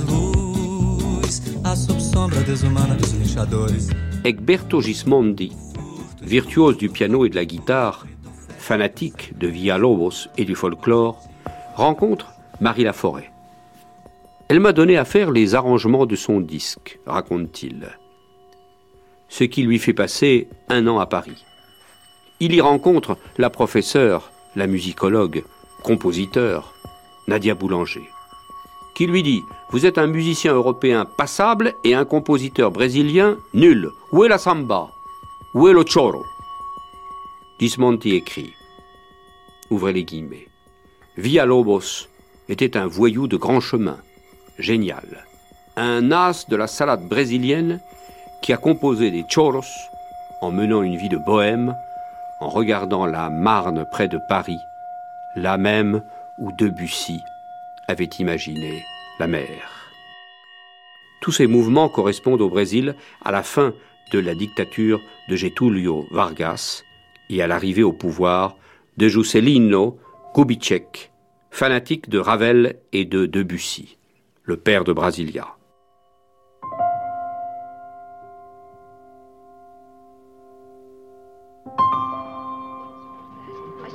[4.23, 5.51] Egberto Gismondi,
[6.23, 8.07] virtuose du piano et de la guitare,
[8.57, 11.21] fanatique de Villalobos et du folklore,
[11.75, 13.31] rencontre Marie Laforêt.
[14.47, 17.89] Elle m'a donné à faire les arrangements de son disque, raconte-t-il.
[19.27, 21.45] Ce qui lui fait passer un an à Paris.
[22.39, 25.43] Il y rencontre la professeure, la musicologue,
[25.83, 26.73] compositeur,
[27.27, 28.09] Nadia Boulanger,
[28.99, 33.91] qui lui dit Vous êtes un musicien européen passable et un compositeur brésilien nul.
[34.11, 34.89] Où est la samba?
[35.53, 36.25] Où est le choro?
[37.61, 38.51] Gismonti écrit.
[39.69, 40.49] Ouvrez les guillemets.
[41.15, 42.09] Villalobos
[42.49, 43.99] était un voyou de grand chemin,
[44.57, 45.25] génial,
[45.77, 47.79] un as de la salade brésilienne
[48.41, 49.61] qui a composé des choros
[50.41, 51.73] en menant une vie de bohème,
[52.41, 54.59] en regardant la Marne près de Paris,
[55.37, 56.03] là même
[56.37, 57.21] où Debussy
[57.89, 58.85] avait imaginé
[59.19, 59.89] la mer.
[61.21, 63.73] Tous ces mouvements correspondent au Brésil à la fin
[64.13, 66.83] de la dictature de Getúlio Vargas
[67.29, 68.55] et à l'arrivée au pouvoir
[68.97, 69.97] de Juscelino
[70.35, 71.11] Kubitschek,
[71.49, 73.97] fanatique de Ravel et de Debussy,
[74.43, 75.58] le père de Brasilia.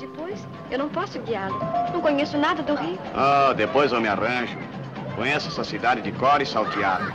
[0.04, 0.38] Depois,
[0.70, 1.58] eu não posso guiá-lo.
[1.92, 2.98] Não conheço nada do Rio.
[3.14, 4.56] Ah, depois eu me arranjo.
[5.16, 7.10] Conheço essa cidade de cor e salteado.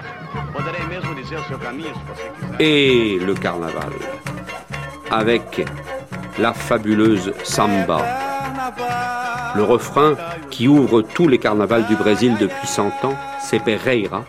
[0.52, 2.56] Poderei mesmo dizer o seu caminho se você quiser.
[2.60, 3.94] Et le carnaval,
[5.12, 5.66] avec
[6.40, 8.00] la fabuleuse samba.
[9.56, 10.16] Le refrain
[10.50, 14.24] qui ouvre tous les carnavals du Brésil depuis 100 ans, c'est Pereira,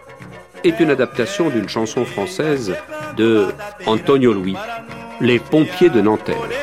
[0.65, 2.75] est une adaptation d'une chanson française
[3.17, 3.49] de
[3.87, 4.57] Antonio Louis,
[5.21, 6.60] Les pompiers de Nanterre.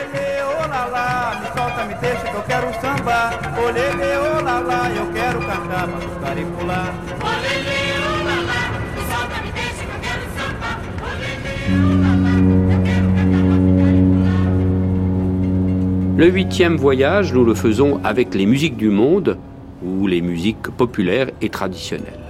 [16.17, 19.37] Le huitième voyage, nous le faisons avec les musiques du monde
[19.83, 22.25] ou les musiques populaires et traditionnelles.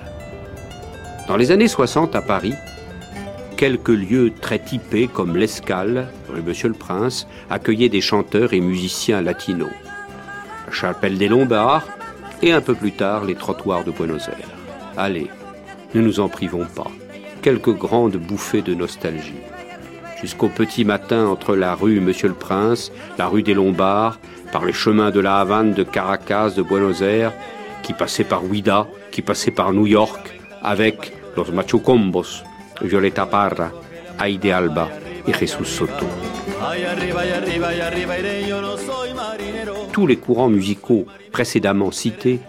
[1.29, 2.53] Dans les années 60 à Paris,
[3.55, 9.21] quelques lieux très typés comme l'Escale, rue Monsieur le Prince, accueillaient des chanteurs et musiciens
[9.21, 9.71] latinos.
[10.65, 11.87] La chapelle des Lombards
[12.41, 14.57] et un peu plus tard les trottoirs de Buenos Aires.
[14.97, 15.27] Allez,
[15.95, 16.91] ne nous en privons pas.
[17.41, 19.43] Quelques grandes bouffées de nostalgie
[20.21, 24.19] jusqu'au petit matin entre la rue Monsieur le Prince, la rue des Lombards,
[24.51, 27.33] par les chemins de la Havane, de Caracas, de Buenos Aires,
[27.83, 32.43] qui passaient par Ouida, qui passaient par New York, avec los Machucombos,
[32.81, 33.71] Violeta Parra,
[34.23, 34.89] Aide Alba
[35.27, 36.05] et Jesus Soto.
[39.91, 42.39] Tous les courants musicaux précédemment cités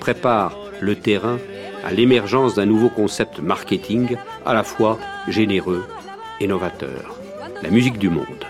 [0.00, 1.38] préparent le terrain
[1.84, 4.98] à l'émergence d'un nouveau concept marketing à la fois
[5.28, 5.84] généreux
[6.40, 7.15] et novateur,
[7.62, 8.44] la musique du monde.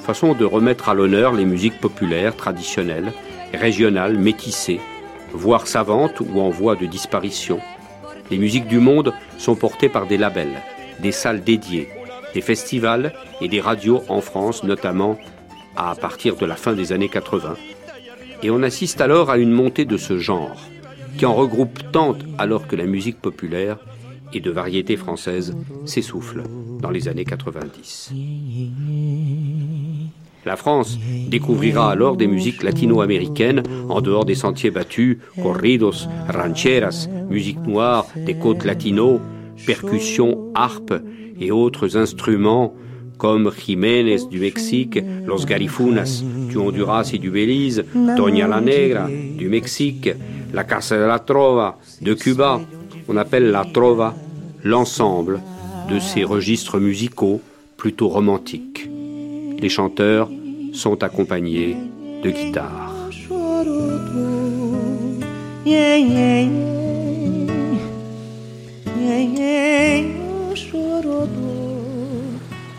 [0.00, 3.12] Façon de remettre à l'honneur les musiques populaires, traditionnelles,
[3.52, 4.80] régionales, métissées,
[5.32, 7.60] voire savantes ou en voie de disparition.
[8.30, 10.62] Les musiques du monde sont portées par des labels,
[11.00, 11.88] des salles dédiées,
[12.32, 15.18] des festivals et des radios en France notamment
[15.76, 17.56] à partir de la fin des années 80.
[18.42, 20.56] Et on assiste alors à une montée de ce genre,
[21.18, 23.78] qui en regroupe tant alors que la musique populaire
[24.34, 26.42] et de variété française s'essouffle
[26.80, 28.12] dans les années 90.
[30.44, 37.60] La France découvrira alors des musiques latino-américaines en dehors des sentiers battus, corridos, rancheras, musique
[37.66, 39.20] noire, des côtes latino,
[39.66, 40.94] percussions, harpes
[41.40, 42.74] et autres instruments
[43.16, 49.48] comme Jiménez du Mexique, Los Garifunas du Honduras et du Belize, Doña la Negra du
[49.48, 50.10] Mexique,
[50.52, 52.60] la Casa de la Trova de Cuba.
[53.08, 54.14] On appelle la Trova
[54.64, 55.40] l'ensemble
[55.90, 57.40] de ces registres musicaux
[57.76, 58.88] plutôt romantiques.
[59.58, 60.30] Les chanteurs
[60.72, 61.76] sont accompagnés
[62.22, 62.92] de guitare.
[65.66, 66.42] Yeah, yeah,
[69.00, 70.04] yeah, yeah,
[70.50, 71.26] o chororô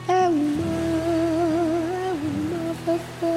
[0.08, 0.76] é uma,
[1.98, 3.36] é uma fefé.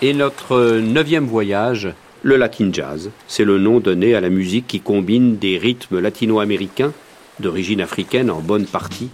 [0.00, 1.88] Et notre neuvième voyage,
[2.24, 6.92] le Latin Jazz, c'est le nom donné à la musique qui combine des rythmes latino-américains,
[7.38, 9.10] d'origine africaine en bonne partie,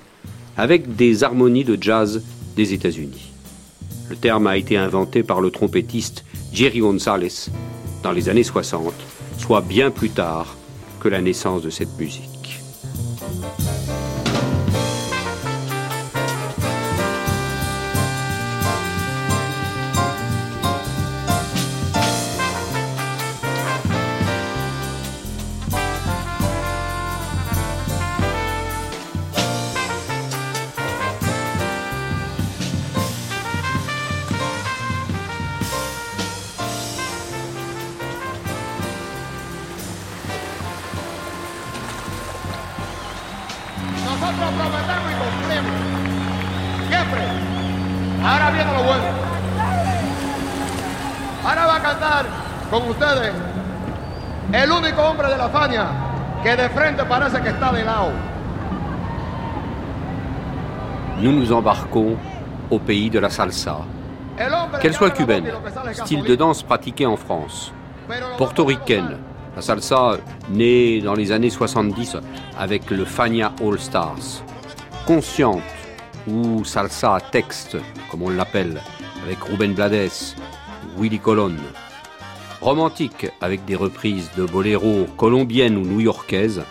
[0.56, 2.22] avec des harmonies de jazz
[2.54, 3.32] des États-Unis.
[4.08, 7.50] Le terme a été inventé par le trompettiste Jerry Gonzalez
[8.04, 8.94] dans les années 60,
[9.38, 10.56] soit bien plus tard
[11.00, 12.29] que la naissance de cette musique.
[61.50, 62.16] Nous embarquons
[62.70, 63.80] au pays de la salsa,
[64.80, 65.50] qu'elle soit cubaine,
[65.92, 67.72] style de danse pratiqué en France,
[68.38, 69.18] portoricaine,
[69.56, 70.18] la salsa
[70.50, 72.18] née dans les années 70
[72.56, 74.44] avec le Fania All Stars,
[75.06, 75.62] consciente
[76.28, 77.76] ou salsa à texte,
[78.10, 78.80] comme on l'appelle,
[79.24, 80.36] avec Ruben Blades,
[80.98, 81.54] Willy Colon,
[82.60, 86.62] romantique avec des reprises de boléros colombiennes ou new-yorkaises,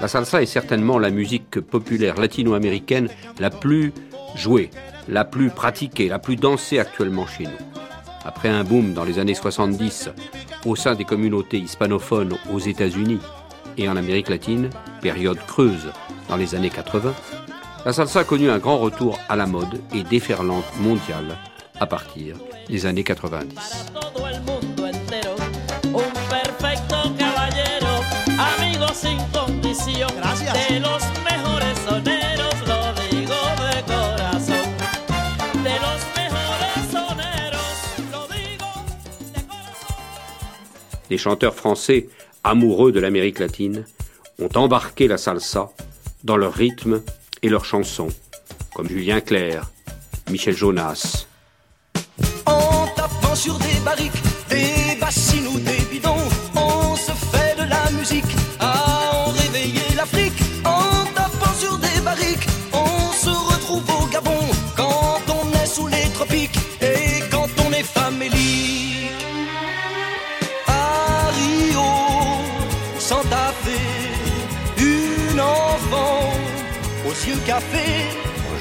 [0.00, 3.08] la salsa est certainement la musique populaire latino-américaine
[3.40, 3.92] la plus
[4.36, 4.70] jouée,
[5.08, 7.66] la plus pratiquée, la plus dansée actuellement chez nous.
[8.24, 10.10] Après un boom dans les années 70
[10.66, 13.20] au sein des communautés hispanophones aux États-Unis
[13.78, 14.70] et en Amérique latine,
[15.00, 15.90] période creuse
[16.28, 17.14] dans les années 80,
[17.84, 21.38] la salsa a connu un grand retour à la mode et déferlante mondiale
[21.78, 22.36] à partir
[22.68, 23.90] des années 90.
[41.10, 42.08] Les chanteurs français,
[42.44, 43.84] amoureux de l'Amérique latine,
[44.40, 45.70] ont embarqué la salsa
[46.24, 47.02] dans leur rythme
[47.42, 48.08] et leurs chansons,
[48.74, 49.70] comme Julien Clerc,
[50.30, 51.26] Michel Jonas.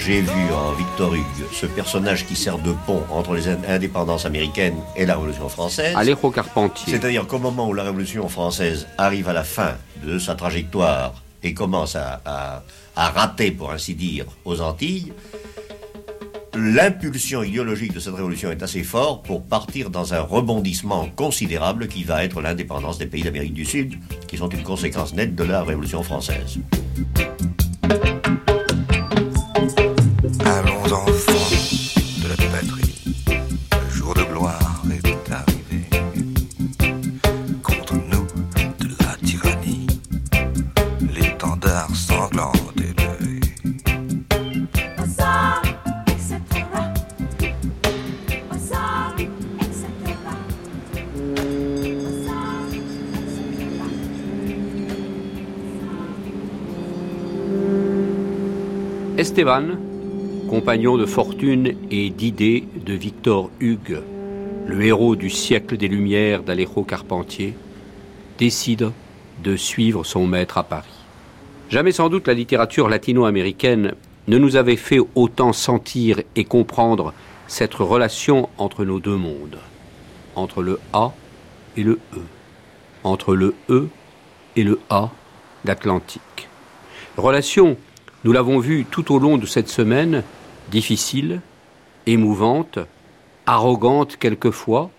[0.06, 4.76] J'ai vu en Victor Hugo ce personnage qui sert de pont entre les indépendances américaines
[4.98, 5.96] et la Révolution française.
[5.96, 6.94] Alejo Carpentier.
[6.94, 11.54] C'est-à-dire qu'au moment où la Révolution française arrive à la fin de sa trajectoire et
[11.54, 12.64] commence à, à-
[12.98, 15.14] à rater, pour ainsi dire, aux Antilles,
[16.54, 22.04] l'impulsion idéologique de cette révolution est assez forte pour partir dans un rebondissement considérable qui
[22.04, 23.98] va être l'indépendance des pays d'Amérique du Sud,
[24.28, 26.58] qui sont une conséquence nette de la Révolution française.
[59.40, 59.78] Esteban,
[60.50, 64.02] compagnon de fortune et d'idées de Victor Hugues,
[64.68, 67.54] le héros du siècle des Lumières d'Alejo Carpentier,
[68.38, 68.92] décide
[69.42, 71.06] de suivre son maître à Paris.
[71.70, 73.94] Jamais sans doute la littérature latino-américaine
[74.28, 77.14] ne nous avait fait autant sentir et comprendre
[77.48, 79.60] cette relation entre nos deux mondes,
[80.36, 81.14] entre le A
[81.78, 82.20] et le E,
[83.06, 83.88] entre le E
[84.58, 85.12] et le A
[85.64, 86.50] d'Atlantique.
[87.16, 87.78] Relation,
[88.24, 90.24] nous l'avons vu tout au long de cette semaine,
[90.72, 91.42] difficile,
[92.06, 92.80] émouvante,
[93.46, 94.92] arrogante quelquefois,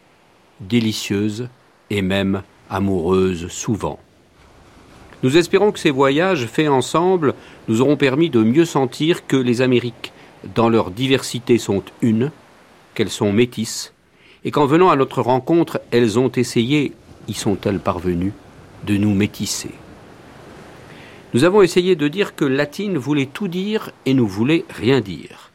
[0.60, 1.48] délicieuse
[1.90, 3.98] et même amoureuse souvent.
[5.22, 7.34] Nous espérons que ces voyages faits ensemble
[7.68, 10.12] nous auront permis de mieux sentir que les Amériques,
[10.54, 12.30] dans leur diversité, sont une,
[12.94, 13.92] qu'elles sont métisses,
[14.44, 16.94] et qu'en venant à notre rencontre, elles ont essayé,
[17.28, 18.32] y sont-elles parvenues,
[18.86, 19.72] de nous métisser.
[21.32, 25.52] Nous avons essayé de dire que latine voulait tout dire et ne voulait rien dire.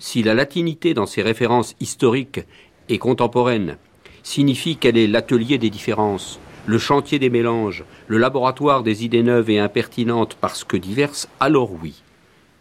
[0.00, 2.40] Si la latinité dans ses références historiques
[2.88, 3.76] et contemporaines
[4.24, 9.48] signifie qu'elle est l'atelier des différences, le chantier des mélanges, le laboratoire des idées neuves
[9.48, 12.02] et impertinentes parce que diverses, alors oui,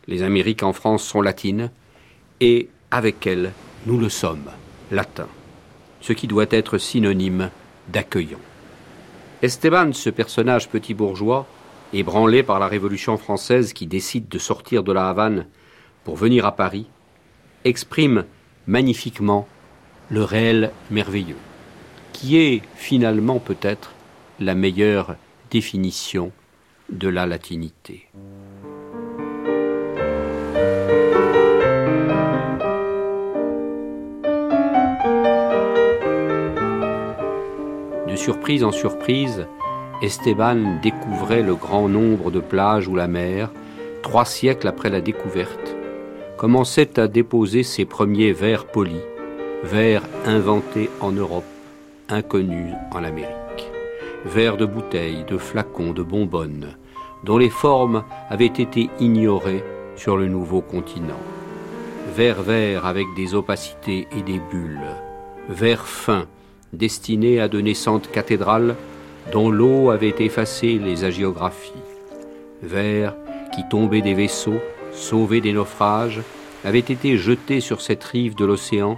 [0.07, 1.71] les Amériques en France sont latines
[2.41, 3.53] et avec elles,
[3.87, 4.51] nous le sommes,
[4.91, 5.29] latins,
[5.99, 7.49] ce qui doit être synonyme
[7.89, 8.39] d'accueillant.
[9.41, 11.47] Esteban, ce personnage petit bourgeois,
[11.93, 15.47] ébranlé par la Révolution française qui décide de sortir de la Havane
[16.03, 16.87] pour venir à Paris,
[17.65, 18.25] exprime
[18.67, 19.47] magnifiquement
[20.09, 21.37] le réel merveilleux,
[22.13, 23.91] qui est finalement peut-être
[24.39, 25.15] la meilleure
[25.49, 26.31] définition
[26.89, 28.07] de la latinité.
[38.07, 39.47] De surprise en surprise,
[40.01, 43.49] Esteban découvrait le grand nombre de plages où la mer,
[44.01, 45.75] trois siècles après la découverte,
[46.37, 49.03] commençait à déposer ses premiers vers polis,
[49.63, 51.45] vers inventés en Europe,
[52.09, 53.35] inconnus en Amérique.
[54.25, 56.75] Vers de bouteilles, de flacons, de bonbonnes,
[57.23, 59.63] dont les formes avaient été ignorées
[59.95, 61.21] sur le nouveau continent.
[62.15, 64.95] vert vert avec des opacités et des bulles,
[65.47, 66.25] vert fin,
[66.73, 68.75] destiné à de naissantes cathédrales
[69.31, 71.71] dont l'eau avait effacé les hagiographies,
[72.61, 73.15] vert
[73.53, 74.59] qui tombait des vaisseaux,
[74.91, 76.21] sauvé des naufrages,
[76.63, 78.97] avait été jeté sur cette rive de l'océan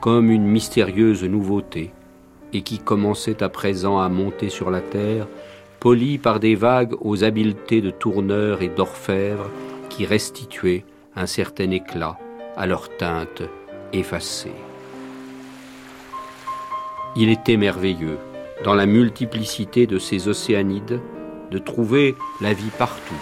[0.00, 1.92] comme une mystérieuse nouveauté,
[2.52, 5.26] et qui commençait à présent à monter sur la terre,
[5.80, 9.50] poli par des vagues aux habiletés de tourneurs et d'orfèvres
[9.88, 10.84] qui restituaient
[11.16, 12.18] un certain éclat
[12.56, 13.42] à leur teinte
[13.92, 14.52] effacée.
[17.14, 18.18] Il était merveilleux,
[18.64, 21.00] dans la multiplicité de ces océanides,
[21.50, 23.20] de trouver la vie partout,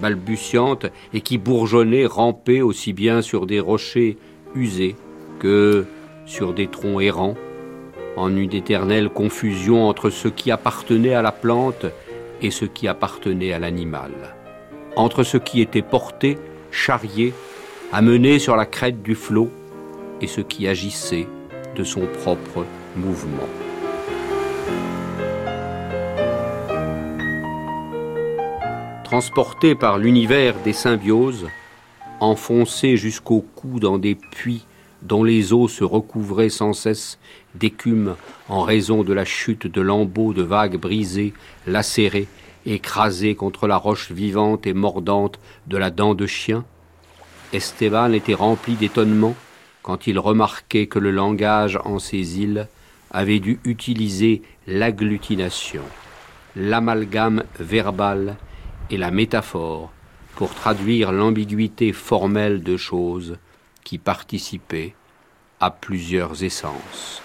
[0.00, 4.16] balbutiante et qui bourgeonnait, rampait aussi bien sur des rochers
[4.54, 4.96] usés
[5.38, 5.86] que
[6.26, 7.36] sur des troncs errants,
[8.16, 11.86] en une éternelle confusion entre ce qui appartenait à la plante
[12.42, 14.12] et ce qui appartenait à l'animal,
[14.96, 16.38] entre ce qui était porté,
[16.70, 17.32] charrié,
[17.92, 19.50] amené sur la crête du flot
[20.20, 21.26] et ce qui agissait
[21.76, 22.64] de son propre
[22.96, 23.48] mouvement.
[29.10, 31.48] Transporté par l'univers des symbioses,
[32.20, 34.64] enfoncé jusqu'au cou dans des puits
[35.02, 37.18] dont les eaux se recouvraient sans cesse
[37.56, 38.14] d'écume
[38.48, 41.32] en raison de la chute de lambeaux de vagues brisées,
[41.66, 42.28] lacérées,
[42.66, 46.64] écrasées contre la roche vivante et mordante de la dent de chien,
[47.52, 49.34] Esteban était rempli d'étonnement
[49.82, 52.68] quand il remarquait que le langage en ces îles
[53.10, 55.82] avait dû utiliser l'agglutination,
[56.54, 58.36] l'amalgame verbal
[58.90, 59.92] et la métaphore
[60.36, 63.38] pour traduire l'ambiguïté formelle de choses
[63.84, 64.94] qui participaient
[65.60, 67.22] à plusieurs essences.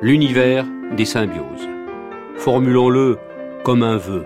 [0.00, 0.64] L'univers
[0.96, 1.68] des symbioses.
[2.36, 3.18] Formulons-le
[3.62, 4.24] comme un vœu,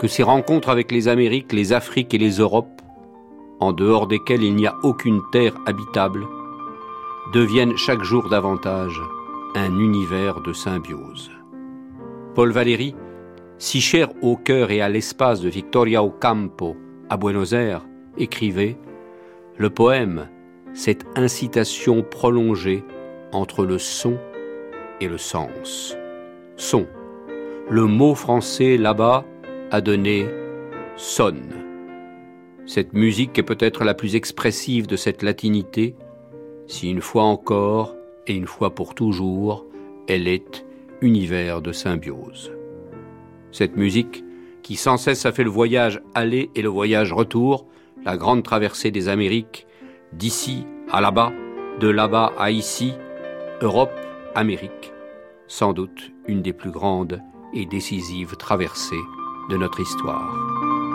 [0.00, 2.75] que ces rencontres avec les Amériques, les Afriques et les Europes
[3.60, 6.26] en dehors desquels il n'y a aucune terre habitable,
[7.32, 9.00] deviennent chaque jour davantage
[9.54, 11.30] un univers de symbiose.
[12.34, 12.94] Paul Valéry,
[13.58, 16.76] si cher au cœur et à l'espace de Victoria Ocampo
[17.08, 17.86] à Buenos Aires,
[18.18, 18.76] écrivait
[19.56, 20.28] Le poème,
[20.74, 22.84] cette incitation prolongée
[23.32, 24.18] entre le son
[25.00, 25.96] et le sens.
[26.56, 26.86] Son.
[27.68, 29.24] Le mot français là-bas
[29.70, 30.26] a donné
[30.96, 31.65] sonne.
[32.66, 35.94] Cette musique est peut-être la plus expressive de cette latinité,
[36.66, 37.94] si une fois encore
[38.26, 39.64] et une fois pour toujours,
[40.08, 40.66] elle est
[41.00, 42.52] univers de symbiose.
[43.52, 44.24] Cette musique,
[44.64, 47.66] qui sans cesse a fait le voyage aller et le voyage retour,
[48.04, 49.68] la grande traversée des Amériques,
[50.12, 51.32] d'ici à là-bas,
[51.78, 52.94] de là-bas à ici,
[53.62, 53.94] Europe,
[54.34, 54.92] Amérique,
[55.46, 57.22] sans doute une des plus grandes
[57.54, 58.96] et décisives traversées
[59.50, 60.85] de notre histoire.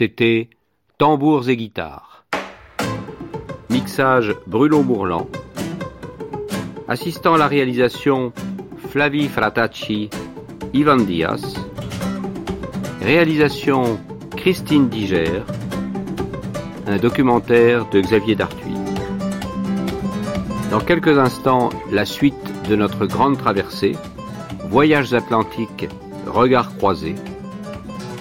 [0.00, 0.48] C'était
[0.96, 2.24] Tambours et guitares.
[3.68, 5.28] Mixage Bruno Bourlan.
[6.88, 8.32] Assistant à la réalisation
[8.88, 10.08] Flavie Fratacci,
[10.72, 11.54] Ivan Diaz.
[13.02, 14.00] Réalisation
[14.38, 15.42] Christine Diger.
[16.86, 18.72] Un documentaire de Xavier Dartuy.
[20.70, 23.96] Dans quelques instants, la suite de notre grande traversée,
[24.70, 25.88] Voyages atlantiques,
[26.26, 27.16] regards croisés.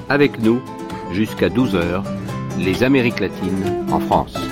[0.09, 0.61] Avec nous,
[1.12, 2.03] jusqu'à 12h,
[2.57, 4.49] les Amériques latines en France.